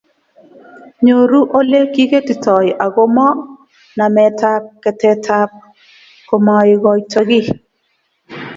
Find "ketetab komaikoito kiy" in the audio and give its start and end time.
4.83-7.47